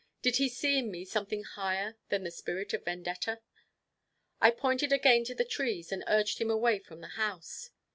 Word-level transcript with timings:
Did 0.23 0.37
he 0.37 0.49
see 0.49 0.79
in 0.79 0.89
me 0.89 1.05
something 1.05 1.43
higher 1.43 1.95
than 2.09 2.23
the 2.23 2.31
spirit 2.31 2.73
of 2.73 2.85
Vendetta? 2.85 3.39
I 4.41 4.49
pointed 4.49 4.91
again 4.91 5.23
to 5.25 5.35
the 5.35 5.45
trees, 5.45 5.91
and 5.91 6.03
urged 6.07 6.41
him 6.41 6.49
away 6.49 6.79
from 6.79 7.01
the 7.01 7.09
house. 7.21 7.69